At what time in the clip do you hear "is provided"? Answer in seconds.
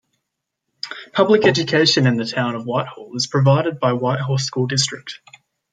3.15-3.79